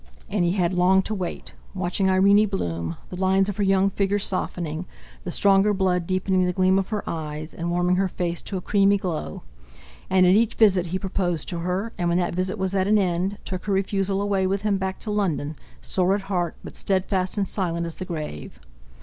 [0.31, 4.17] And he had long to wait, watching Irene bloom, the lines of her young figure
[4.17, 4.87] softening,
[5.23, 8.61] the stronger blood deepening the gleam of her eyes, and warming her face to a
[8.61, 9.43] creamy glow;
[10.09, 12.97] and at each visit he proposed to her, and when that visit was at an
[12.97, 17.37] end, took her refusal away with him, back to London, sore at heart, but steadfast
[17.37, 18.59] and silent as the grave.